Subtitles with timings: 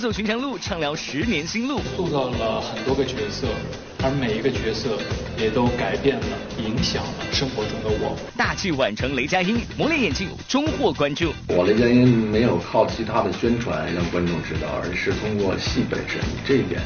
[0.00, 1.78] 走寻常路，畅聊十年心路。
[1.94, 3.46] 塑造了很多个角色，
[4.02, 4.98] 而每一个角色
[5.36, 6.26] 也都改变了、
[6.56, 8.16] 影响了生活中的我。
[8.34, 11.34] 大器晚成，雷佳音磨练演技，终获关注。
[11.48, 16.80] 我雷佳音没有靠其他的宣传让观众知道，而是通过戏本身，这一点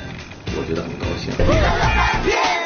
[0.57, 2.64] 我觉得很高兴。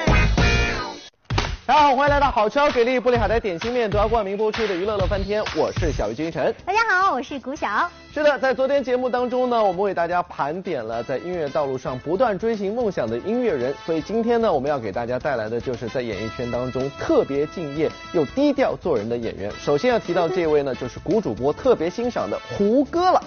[1.68, 6.54] 大家好，欢迎来到好吃好给力、玻璃海苔点心面独家冠名播出的娱乐乐翻天，我是小鱼金晨。
[6.64, 7.90] 大家好，我是谷晓。
[8.10, 19.52] 是的，在昨天节目当中呢，我们为大家盘点了在音乐道路上不断追寻梦想的音乐人，所以今天呢，我们要给大家带来的就是在演艺圈当中特别敬业又低调做人的演员。
[19.60, 23.22] 首先要提到这位呢，就是谷主播特别欣赏的胡歌了。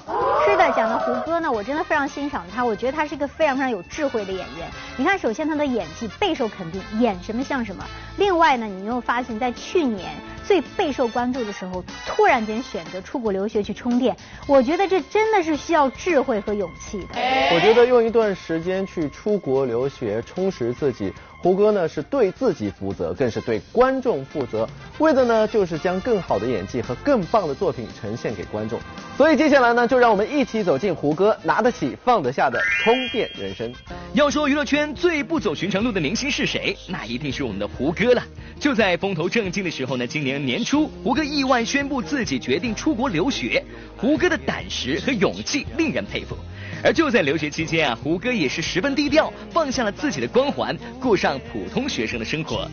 [0.47, 4.67] 是的，讲到胡歌呢，我真的非常欣赏他，我觉得他是一个非常非常有智慧的演员。
[4.97, 7.85] 你看，首先他的演技备受肯定，演什么像什么。
[8.17, 10.09] 另另外呢，你又发现，在去年
[10.47, 14.15] 最备受关注的时候，突然间选择出国留学去充电，
[14.47, 17.07] 我觉得这真的是需要智慧和勇气的。
[17.53, 21.13] 我觉得用一段时间去出国留学，充实自己。
[21.41, 28.79] 胡歌呢是对自己负责，更是对观众负责，为的呢就是将更好的演技和更棒的作品呈现给观众。
[29.17, 33.73] 所以接下来呢，就让我们一起走进胡歌拿得起放得下的充电人生。
[34.13, 38.21] 要说娱乐圈最不走寻常路的明星是谁，那一定是我们的胡歌了。
[38.59, 43.63] 就在风头正劲的时候呢，今年年初，胡歌意外宣布自己决定出国留学。
[43.97, 46.35] 胡歌的胆识和勇气令人佩服。
[46.83, 52.67] 而就在留学期间啊，胡歌也是十分低调，放下了自己的光环，过上普通学生的生活。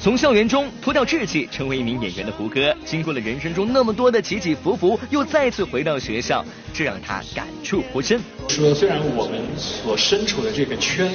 [0.00, 8.20] 从校园中脱掉稚气，成为一名演员的胡歌，经过了人生中那么多的起起伏伏，又再次回到学校，这让他感触颇深。
[8.48, 11.12] 说虽然我们所身处的这个圈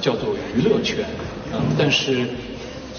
[0.00, 1.04] 叫做娱乐圈，
[1.52, 2.26] 嗯，但是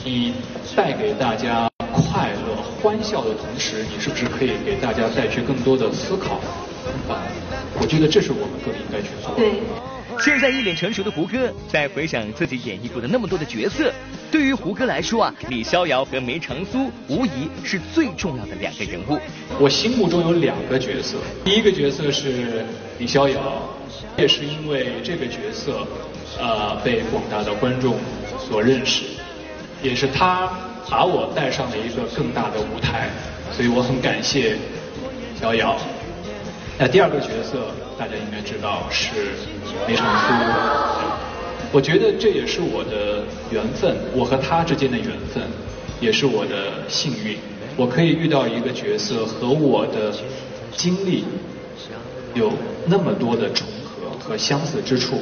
[0.04, 0.34] 你
[0.76, 6.36] 带给大家快乐、欢笑的同时，你是不是可以给大家带去更多的思考？
[7.10, 7.22] 啊，
[7.80, 9.36] 我觉得这是我们更应该去做。
[9.36, 9.62] 对。
[10.20, 13.92] 现在一脸成熟的胡歌，在回想自己演绎过的那么多的角色，
[14.32, 19.20] 对于胡歌来说啊，李逍遥和梅长苏无疑是最重要的两个人物。
[19.60, 22.66] 我心目中有两个角色，第一个角色是
[22.98, 23.70] 李逍遥，
[24.18, 25.86] 也是因为这个角色，
[26.40, 27.96] 呃，被广大的观众
[28.40, 29.04] 所认识，
[29.84, 30.50] 也是他
[30.90, 33.10] 把我带上了一个更大的舞台，
[33.52, 34.58] 所以我很感谢
[35.40, 35.78] 逍遥。
[36.78, 39.32] 那第二个角色，大家应该知道是
[39.88, 41.06] 梅长苏。
[41.72, 45.44] 我觉得这也是我的缘分，我和他之间的缘分，
[46.00, 47.38] 也是我的幸运。
[47.78, 50.14] 我可以遇到一个角色和我的
[50.72, 51.26] 经历
[52.34, 52.52] 有
[52.86, 55.22] 那么多的重合和相似之处。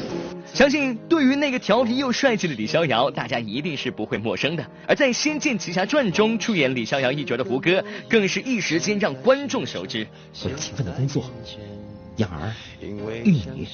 [0.53, 4.63] 相信对于那个调皮又帅气的李逍遥，大家一定是不会陌生的。
[4.88, 10.05] 而在《仙剑奇侠传》中出演李逍遥一角的胡歌，更是一时间让观众熟知。
[10.44, 11.23] 我要勤奋的工作，
[12.18, 13.68] 养儿育女，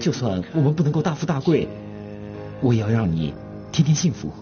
[0.00, 1.68] 就算我们不能够大富大贵，
[2.60, 3.34] 我也要让你
[3.72, 4.32] 天天幸福。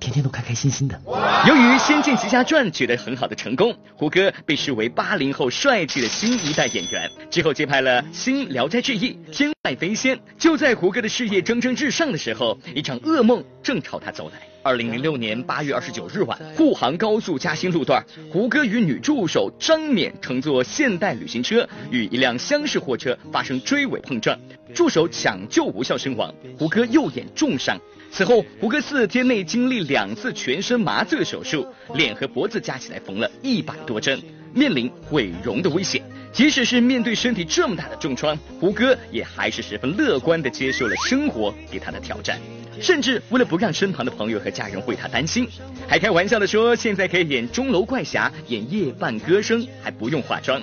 [0.00, 1.00] 天天都开开心心的。
[1.46, 7.08] 由于《仙剑奇侠传》取得很好的成功，胡歌被视为八零后帅气的新一代演员。
[7.30, 10.16] 之后接拍了《新聊斋志异》《天外飞仙》。
[10.36, 14.51] 就在胡歌的事业蒸蒸日上的时候，一场噩梦正朝他走来。
[14.62, 24.38] 二零零六年八月二十九日晚，沪杭高速嘉兴路段，胡歌与女助手张冕乘坐现代旅行车，与一辆厢式货车发生追尾碰撞，
[24.72, 27.76] 助手抢救无效身亡，胡歌右眼重伤。
[28.12, 34.20] 此后，胡歌四天内经历两次全身麻醉手术，脸和脖子加起来缝了一百多针，
[34.54, 36.00] 面临毁容的危险。
[36.32, 42.38] 即使是面对身体这么大的重创，胡歌也还是十分乐观地接受了生活给他的挑战，
[42.80, 45.48] 甚至为了不让身旁的朋友和家人为他担心，
[45.88, 50.60] 还开玩笑地说现在可以演钟楼怪侠、演夜半歌声，还不用化妆。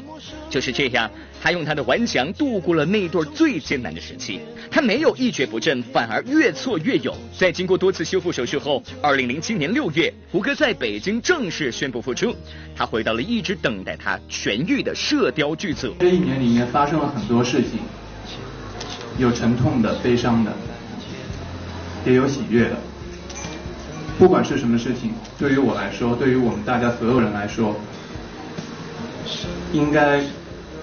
[0.49, 1.09] 就是这样。
[1.41, 7.15] 他用他的顽强度过了那段最艰难的时期，他没有一蹶不振，反而越挫越勇。
[7.37, 12.35] 在经过多次修复手术后，二零零七年六月，胡歌在北京正式宣布复出。
[12.75, 15.95] 他回到了一直等待他痊愈的射雕剧组。
[15.99, 17.79] 这一年里面发生了很多事情，
[19.17, 20.51] 有沉痛的、悲伤的，
[22.05, 22.77] 也有喜悦的。
[24.17, 27.75] 不管是什么事情，对于我来说，对于我们大家所有人来说，
[29.71, 30.21] 应该。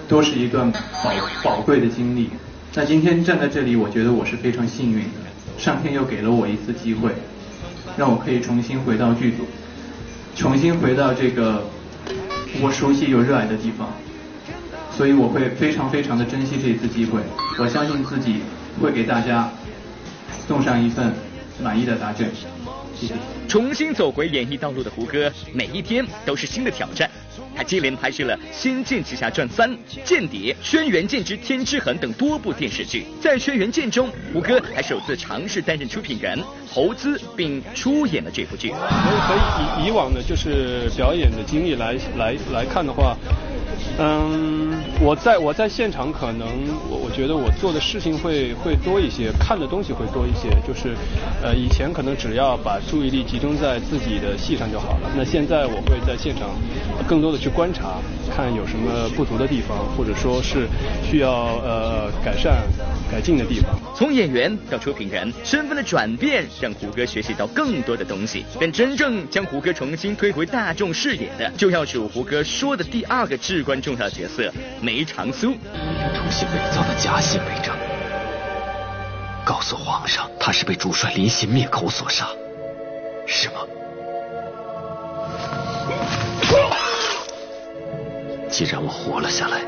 [0.09, 1.11] 都是一段宝
[1.43, 2.29] 宝贵的经历。
[2.73, 5.19] 那今天站在这里，我觉得我是非常幸运的。
[5.57, 7.11] 上天又给了我一次机会，
[7.97, 9.45] 让我可以重新回到剧组，
[10.33, 11.61] 重新回到这个
[12.61, 13.89] 我熟悉又热爱的地方。
[14.95, 17.19] 所以我会非常非常的珍惜这一次机会。
[17.59, 18.37] 我相信自己
[18.81, 19.51] 会给大家
[20.47, 21.11] 送上一份
[21.61, 22.29] 满意的答卷。
[22.95, 23.13] 谢谢。
[23.47, 27.09] 重新走回演艺道路的胡歌，每一天都是新的挑战。
[27.55, 29.69] 他接连拍摄了《仙剑奇侠传三》
[30.03, 33.05] 《间谍》《轩辕剑之天之痕》等多部电视剧。
[33.19, 36.39] 在《轩辕剑》中，胡歌还首次尝试担任出品人，
[36.71, 38.69] 投资并出演了这部剧。
[38.69, 43.17] 可以以以往的就是表演的经历来来来看的话。
[43.99, 44.71] 嗯，
[45.01, 46.47] 我在我在现场可能
[46.89, 50.49] 我我觉得我做的事情会会多一些，看的东西会多一些。
[50.67, 50.95] 就是
[51.41, 56.49] 呃以前可能只要把注意力集中在自己的戏上就好了，那现在我会在现场
[57.07, 57.95] 更多的去观察，
[58.35, 60.67] 看有什么不足的地方，或者说是
[61.03, 61.31] 需要
[61.63, 62.63] 呃改善
[63.11, 63.79] 改进的地方。
[63.95, 68.45] 从演员到出品人，身份的转变让胡歌学习到更多的东西。
[68.59, 73.81] 但真正将胡歌重新推回大众视野的，就要数胡歌说的第二个至关。
[73.81, 74.51] 重要角色
[74.81, 77.73] 梅长苏，涂写伪造的假信为证，
[79.45, 82.27] 告诉皇上他是被主帅临行灭口所杀，
[83.25, 83.55] 是吗？
[88.49, 89.61] 既然我活了下来，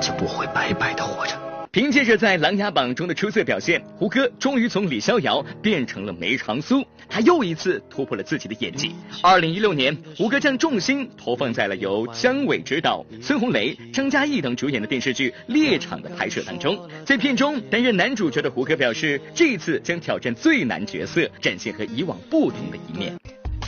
[0.00, 1.47] 就不会白白的活着。
[1.78, 8.90] 凭借着在《琅琊榜》中的出色表现，胡歌终于从李逍遥变成了梅长苏，他又一次突破了自己的演技。
[9.22, 16.76] 二零一六年，胡歌将重心投放在了由姜伟执导、孙红雷、张嘉译等主演的电视剧《猎场》的拍摄当中。
[17.04, 23.16] 在片中担任男主角的胡歌表示，这一次将挑战最难角色，展现和以往不同的一面。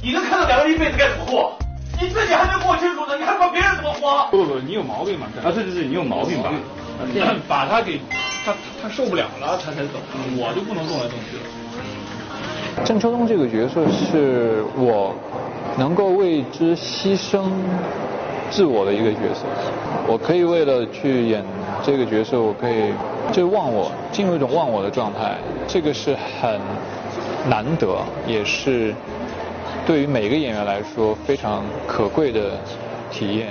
[0.02, 1.56] 你能看到两个人一辈子该怎么过？
[2.02, 4.26] 你自己还没过清楚呢，你还管别人怎么活？
[4.32, 5.28] 不不，你有毛病吧？
[5.44, 6.52] 啊，对对对，你有毛病吧？
[7.48, 8.00] 把他给
[8.44, 9.98] 他他受不了了，他才走。
[10.36, 11.38] 我就不能动来动去。
[12.84, 15.14] 郑秋冬这个角色是我
[15.76, 17.50] 能够为之牺牲
[18.50, 19.44] 自我的一个角色。
[20.06, 21.44] 我可以为了去演
[21.82, 22.92] 这个角色，我可以
[23.32, 25.36] 就忘我，进入一种忘我的状态。
[25.66, 26.60] 这个是很
[27.48, 28.94] 难得，也是
[29.86, 32.58] 对于每个演员来说非常可贵的
[33.10, 33.48] 体验。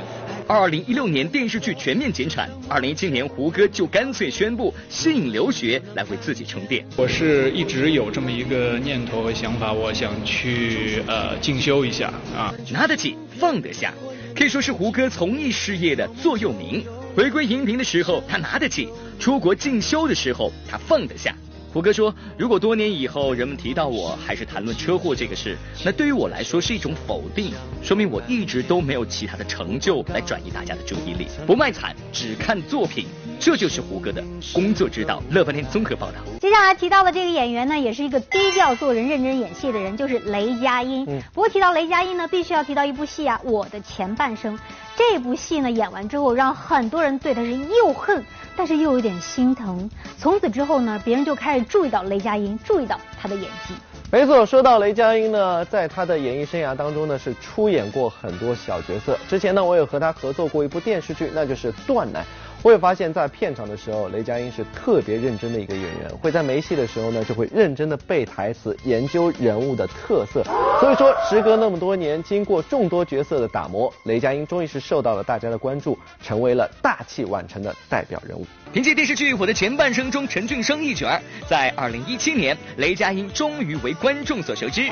[0.49, 6.83] 二零一六年电视剧全面减产，二零一七年胡歌就干脆宣布吸引留学来为自己充电。
[6.95, 12.51] 我是一直有这么一个念头和想法，我想去呃进修一下啊。
[12.71, 13.93] 拿得起放得下，
[14.35, 16.83] 可以说是胡歌从艺事业的座右铭。
[17.15, 21.35] 回归荧屏的时候他拿得起，出国进修的时候他放得下。
[21.71, 25.55] 胡歌说：“如果多年以后人们提到我还是谈论车祸这个事，
[25.85, 31.27] 那对于我来说是一种否定，说明我一直都没有其他的成就来转移大家的注意力。
[31.45, 33.05] 不卖惨，只看作品，
[33.39, 36.17] 这就是胡歌的工作之道。”乐翻天综合报道。
[36.41, 41.05] 接下来提到的这个演员呢，也是一个低调做人、认真演戏的人，就是雷佳音。
[41.07, 41.21] 嗯。
[41.35, 44.57] 不过提到雷佳音呢，必须要提到一部戏啊，《我的前半生》。
[44.95, 48.25] 这部戏呢演完之后，让很多人对他是又恨，
[48.59, 49.89] 但是又有点心疼。
[50.17, 53.73] 从此之后呢，别人就开始注意到雷佳音，注意到他的演技。
[54.11, 59.17] 没错，说到雷佳音呢，在他的演艺生涯当中呢，是出演过很多小角色。
[59.29, 62.19] 之前呢，我有和他合作过一部电视剧，那就是《断奶》。
[62.61, 70.43] 我也发现，在片场的时候，雷佳音是特别认真的一个演员，会在没戏的时候呢，就会认真的背台词，研究人物的特色。
[70.79, 78.45] 所以说，时隔那么多年，经过众多角色的打磨，雷佳音终于是受到了大家的关注，成为了大器晚成的代表人物。
[78.71, 84.83] 凭借电视剧《我的前半生》中陈俊生一角，在二零一七年，雷佳音终于为观众所熟知。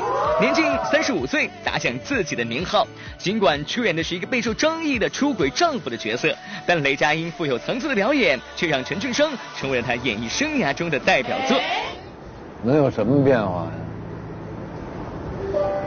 [0.42, 2.88] 年近三十五岁，打响自己的名号。
[3.20, 11.56] 尽管出演的是一个备受争议的出轨丈夫的角色，但雷佳音富有层次的表演，却让陈俊生成为了他演艺生涯中的代表作。
[12.64, 13.72] 能有什么变化呀？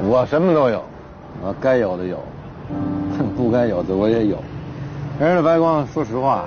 [0.04, 0.88] 我什么都有，
[1.42, 2.25] 我该有的有，
[3.37, 4.40] 不该有的我也有。
[5.18, 6.44] 人的白光，说实话。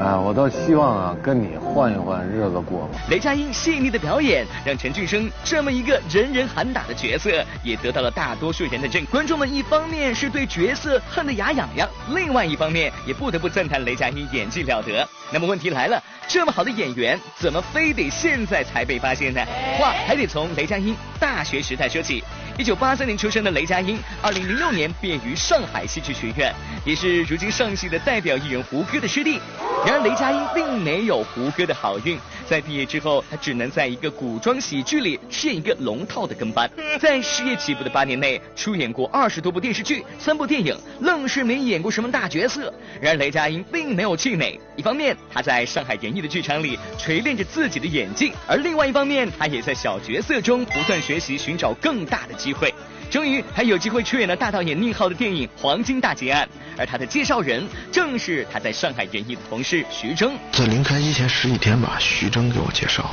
[0.00, 2.98] 啊，我倒希望啊，跟你换一换日子过吧。
[3.08, 9.04] 雷佳音细腻的表演，让陈俊生这么一个人人喊打的角色，也得到了大多数人的认。
[9.06, 15.06] 观众们一方面是对角色恨得牙痒痒，另外一方面也不得不赞叹雷佳音演技了得。
[15.32, 19.40] 那么问题来了，这么好的演员，怎么非得现在才被发现呢？
[19.78, 22.24] 话还得从雷佳音大学时代说起。
[22.58, 26.54] 一九八三年出生的雷佳音，二零零六年毕业于上海戏剧学院，
[26.84, 29.40] 也是如今上戏的代表艺人胡歌的师弟。
[29.86, 32.18] 然而雷佳音并没有胡歌的好运，
[32.52, 36.70] 在毕业之后，他只能在一个古装喜剧里饰演一个龙套的跟班。
[37.00, 42.70] 在事业起步的八年内，出演过二十多部电视剧、三部电影，愣是没演过什么大角色。
[43.00, 52.34] 然而雷佳音并没有气馁，一方面他在上海演艺的剧场里锤炼着自己的演技，而另外一方面他也在小角色中不断学习，寻找更大的。
[52.34, 52.74] 机会。
[53.12, 56.46] 终于还有机会出演了大导演宁浩的电影《黄金大劫案》，
[56.78, 60.32] 而他的介绍人正是他在上海演艺的同事徐峥。
[60.50, 63.10] 在临开机前十几天吧，徐峥给我介绍。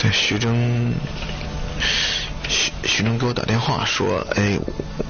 [0.00, 0.92] 对，徐峥，
[2.48, 4.58] 徐徐峥给我打电话说：“哎，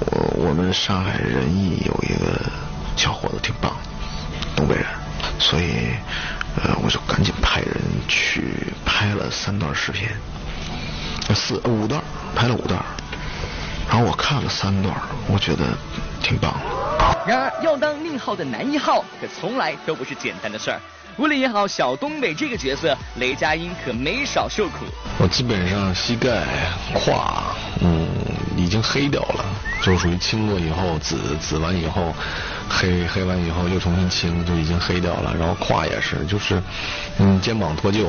[0.00, 2.38] 我我们上海人艺有一个
[2.94, 3.74] 小伙子挺棒，
[4.54, 4.84] 东北人，
[5.38, 5.86] 所以
[6.62, 7.72] 呃我就赶紧派人
[8.06, 8.44] 去
[8.84, 10.06] 拍了三段视频，
[11.34, 12.04] 四五段，
[12.36, 12.78] 拍了五段，
[13.92, 14.90] 然后我看了三段，
[15.28, 15.66] 我觉得
[16.22, 16.60] 挺棒的。
[17.26, 20.80] 然而，要当宁浩的男一号，可从来都不是简单的事儿。
[21.18, 24.86] 为了演好小东北这个角色，雷佳音可没少受苦。
[25.18, 26.42] 我基本上膝盖、
[26.94, 28.08] 胯，嗯，
[28.56, 29.44] 已经黑掉了，
[29.82, 32.14] 就属于青过以后紫，紫完以后
[32.70, 35.36] 黑，黑完以后又重新青，就已经黑掉了。
[35.38, 36.62] 然后胯也是，就是
[37.18, 38.06] 嗯，肩膀脱臼，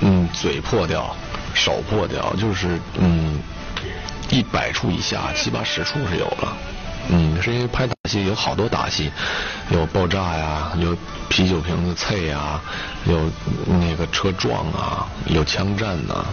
[0.00, 1.14] 嗯，嘴破掉，
[1.54, 3.40] 手破掉，就是嗯，
[4.38, 6.56] 一百处以下，七八十处是有了。
[7.10, 9.10] 嗯，是因为拍打戏有好多打戏，
[9.70, 10.96] 有爆炸呀，有
[11.28, 12.60] 啤酒瓶子碎呀，
[13.06, 13.28] 有
[13.66, 16.24] 那个车撞啊，有枪战呐。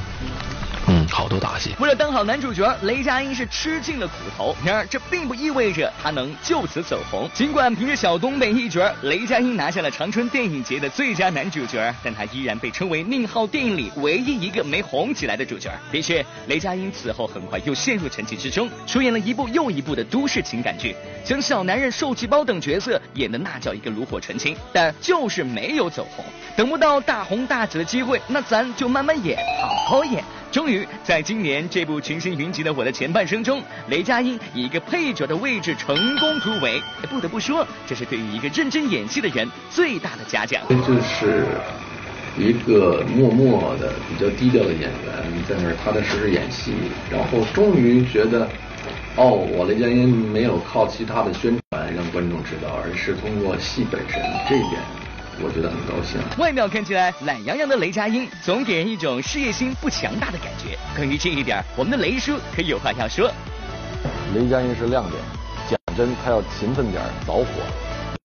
[0.88, 1.74] 嗯，好多打戏。
[1.80, 4.56] 为了当好男主角，雷佳音是吃尽了苦头。
[4.64, 7.28] 然而，这并不意味着他能就此走红。
[7.34, 15.72] 尽管凭着小东北一角，雷佳音拿下了长春电影节的最佳男主角，但他依然被称为宁浩电影里唯一一个没红起来的主角。
[15.92, 26.24] 的确，雷佳音此后很快又陷入沉寂之中，出演了一部又一部的都市情感剧，将小男人、受气包等角色演的那叫一个炉火纯青，但就是没有走红。
[26.56, 30.24] 等不到大红大紫的机会，那咱就慢慢演，好好演。
[30.56, 36.82] 终于，在今年这部群星云集的《我的前半生》中，雷佳音以一个配角的位置成功突围。
[37.10, 40.62] 不得不说，这是对于一个认真演戏的人最大的嘉奖。
[40.70, 41.46] 这就是
[42.38, 46.72] 一个默默的、比较低调的演员，在那儿踏踏实实演戏，
[47.12, 48.48] 然后终于觉得，
[49.18, 54.80] 哦，我雷佳音没有靠其他的宣传让观众知道，而是通过戏本身这一点。
[55.42, 56.20] 我觉得很高兴。
[56.38, 60.78] 外表看起来懒洋洋的雷佳音，总给人一种事业心不强大的感觉。
[60.96, 63.32] 关于这一点，我们的雷叔可有话要说。
[64.34, 65.22] 雷佳音是亮点，
[65.70, 67.46] 讲真，他要勤奋点，早火。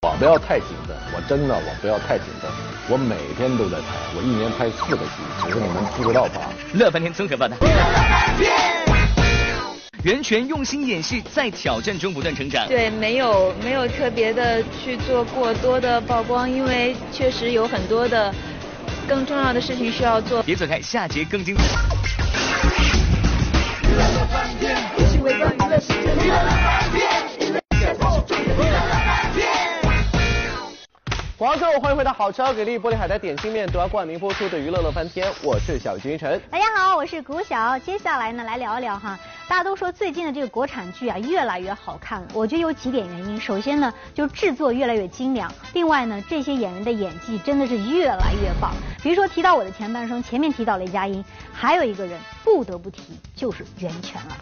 [0.02, 2.50] 我不要太勤奋，我真的我不要太勤奋，
[2.88, 3.84] 我每天都在拍，
[4.16, 6.50] 我一年拍四个戏，只是你们不知道吧？
[6.72, 7.56] 乐翻天综合报道。
[10.02, 12.66] 袁泉用心演戏，在挑战中不断成长。
[12.66, 18.34] 对，没有没有特别的去做过多的曝光，因为确实有很多的
[19.06, 20.42] 更重要的事情需要做。
[20.42, 21.62] 别走开，下节更精彩。
[31.40, 36.38] 华哥，欢迎回到好吃好给力玻璃海苔点心面独家冠名播出的娱乐乐翻天，我是小金晨。
[36.50, 37.78] 大家好，我是谷晓。
[37.78, 39.18] 接下来呢，来聊一聊哈。
[39.48, 42.28] 大家都说最近的这个国产剧啊，越来越好看了。
[42.34, 43.40] 我觉得有几点原因。
[43.40, 48.74] 首先呢，就制作越来越精良；另外呢，这些演员的演技真的是越来越棒。
[49.02, 54.36] 比如说提到我的前半生，前面提到雷佳音，还有一个人不得不提，就是袁泉了。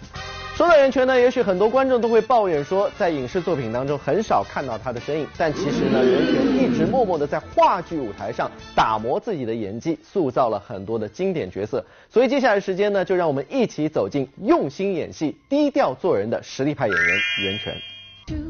[0.58, 5.24] 说到袁泉呢，也许很多观众都会抱怨说，在影视作品当中很少看到她的身影。
[5.36, 11.84] 但其实呢，袁泉一直默默的在话剧舞台上打磨自己的演技，塑造了很多的经典角色。
[12.10, 17.76] 所以接下来时间呢，就让我们一起走进用心演戏、低调做人的实力派演员袁泉。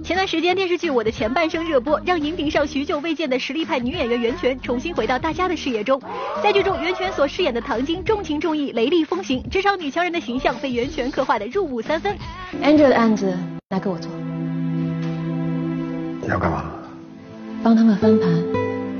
[0.02, 6.00] 前段时间电视剧《我的前半生》热播，让荧屏上许久未见的实力派女演员袁泉重新回到大家的视野中。
[6.42, 12.16] 在剧中，袁泉所饰演的唐晶重情重义、雷厉风行、职场女强人的形象被袁泉刻画的入木三分。
[12.62, 13.36] Angel 的案子
[13.68, 14.10] 拿给我做。
[16.22, 16.64] 你要干嘛？
[17.62, 18.28] 帮他们翻盘，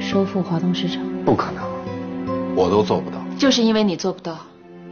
[0.01, 1.03] 收复华东市场。
[1.25, 1.65] 不可能，
[2.55, 3.17] 我都做不到。
[3.37, 4.39] 就是因为你做不到，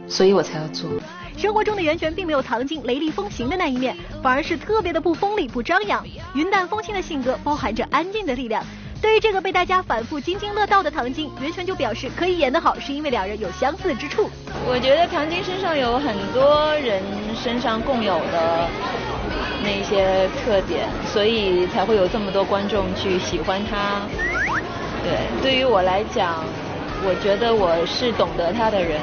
[0.07, 0.89] 所以我才要做。
[1.37, 6.03] 生活中的袁泉并没有唐晶雷厉风行的那一面，反而是特别的不锋利不张扬，
[6.33, 8.65] 云淡风轻的性格包含着安静的力量。
[8.99, 14.27] 对于这个被大家反复津津乐道的唐晶，袁泉就表示可以演得好，是因为两人有相似之处。
[14.67, 17.03] 我觉得唐晶身上有很多人
[17.35, 18.67] 身上共有的
[19.61, 24.01] 那些特点，所以才会有这么多观众去喜欢她。
[25.03, 26.43] 对，对于我来讲，
[27.05, 28.99] 我觉得我是懂得她的人。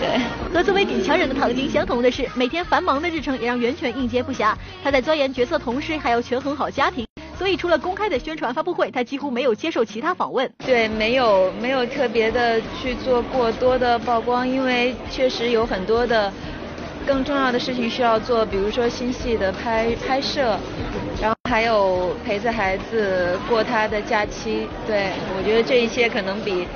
[0.00, 0.18] 对，
[0.54, 4.54] 和作为女强人的唐晶相同的是，每天繁忙的日程也让袁泉应接不暇。
[4.82, 7.04] 她在钻研角色同时，还要权衡好家庭，
[7.36, 10.48] 所以除了公开的宣传发布会，她几乎没有接受其他访问。
[10.64, 16.32] 对，没有没有特别的去做过多的曝光，因为确实有很多的
[17.04, 20.56] 更重要的事情需要做，比如说新戏的拍拍摄，
[21.20, 24.68] 然后还有陪着孩子过他的假期。
[24.86, 26.68] 对我觉得这一切可能比。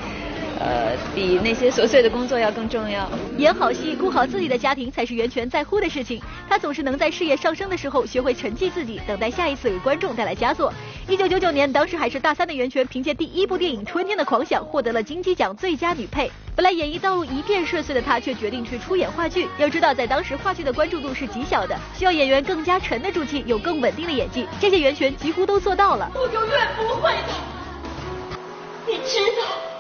[0.63, 3.11] 呃，比那些琐碎的工作要更重要。
[3.37, 6.23] 演好戏，顾好自己的家庭，才是袁泉在乎的事情。
[6.49, 10.73] 她总是能在事业上升的时候学会沉寂自己，等待下一次给观众带来佳作。
[11.09, 16.31] 一九九九年，当时还是大三的袁泉，凭借第一部电影《春天的狂想》获得了金鸡奖最佳女配。
[16.55, 19.49] 本来演艺道路一片顺遂的她，却决定去出演话剧。
[19.59, 24.47] 要知道，在当时话剧的关注度是极小的，需要演员更加沉得住气，有更稳定的演技。
[24.61, 26.09] 这些袁泉几乎都做到了。
[26.15, 27.33] 我永远不会的，
[28.87, 29.72] 你知道，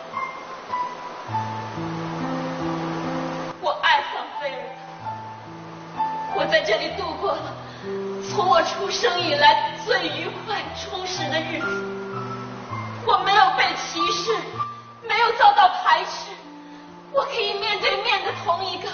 [6.52, 7.56] 在这里度过了
[8.28, 11.66] 从我出生以来最愉快、充实的日子。
[13.06, 14.37] 我没有被歧视，
[15.09, 16.28] 没有遭到排斥，
[17.11, 18.88] 我可以面对面的同一个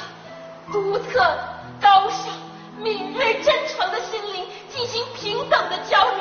[0.71, 1.37] 独特、
[1.81, 2.33] 高尚、
[2.81, 6.21] 敏锐、真诚的心灵进行平等的交流。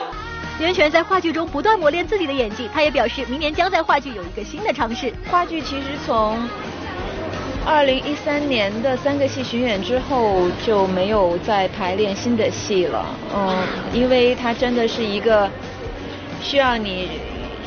[0.59, 5.13] 袁泉在话剧中不断磨练自己的演技，她也表示明年将在话剧有一个新的尝试。
[5.29, 6.49] 话剧其实从
[7.69, 13.05] 二零一三年的三个戏巡演之后就没有再排练新的戏了，
[13.35, 15.49] 嗯，因为它真的是一个
[16.41, 17.09] 需要你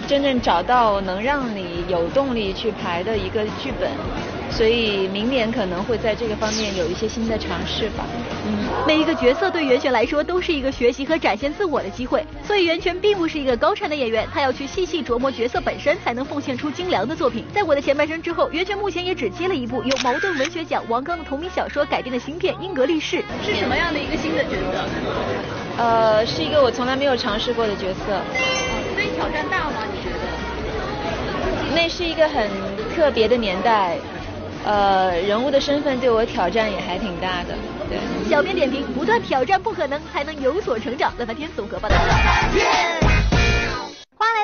[0.08, 3.90] 真正找到能让你有动力去排的一个剧本，
[4.50, 8.04] 所以明年可能会在这个方面有一些新的尝试吧。
[8.46, 17.44] 嗯，每一个角色对袁泉来说都是一个学习和展现自我的机会，所以袁泉并不是一个高产的演员，她要去细细琢磨角色本身，才能奉献出精良的作品。
[17.54, 23.16] 在我的前半生之后，袁泉目前也只接了一部由茅盾文学奖王刚的同名小说改编的新片《英格力士》。
[23.44, 25.82] 是什么样的一个新的角色？
[25.82, 28.20] 呃，是一个我从来没有尝试过的角色。
[28.94, 29.84] 所以挑战大吗？
[29.92, 30.16] 你觉得？
[31.74, 32.50] 那是一个很
[32.94, 33.96] 特别的年代，
[34.64, 37.54] 呃，人物的身份对我挑战也还挺大的。
[37.88, 37.98] 对，
[38.28, 41.12] 小编点评：不断挑战不可能，才能有所成长。
[41.18, 41.94] 乐翻天综合报道。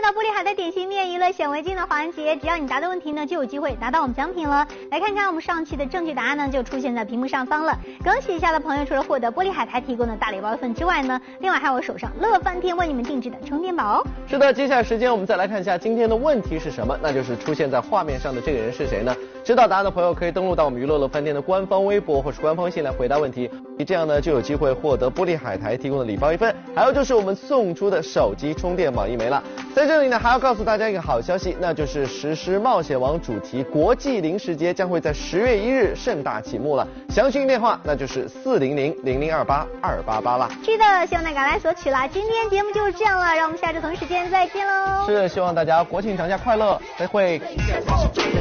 [0.06, 4.64] 到玻璃海的点心面娱乐显微镜的环节，只要你答对问题呢，就有机会拿到我们奖品了。
[4.88, 7.76] 来看看我们上期的正确答案呢，就出现在屏幕上方了。
[8.04, 14.06] 恭喜一下的朋友，除了获得玻璃海苔提供的大礼包一份之外呢，另外还有我手上乐翻天为你们定制的充电宝。
[14.28, 19.12] 是的，接下来时间我们再来看一下今天的问题是什么，那就是出现在画面上的这个人是谁呢？
[19.42, 23.50] 知道答案的朋友可以登录到我们娱乐乐翻天的官方微博或是官方微信来回答问题，
[23.84, 29.42] 这样呢就有机会获得玻璃海苔提供的礼包一份，还有就是我们送出的手机充电宝一枚了。
[29.74, 40.48] 在这里呢还要告诉大家一个好消息，那就是实施冒险王主题国际零食节将会在十月一日盛大启幕了，详询电话那就是四零零零零二八二八八啦。
[40.64, 42.06] 是的，希望大家赶来索取啦。
[42.06, 45.06] 今天节目就是这样了，让我们下周同一时间再见喽。
[45.06, 47.40] 是，希望大家国庆长假快乐，再会。